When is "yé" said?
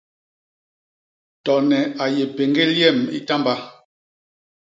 2.15-2.23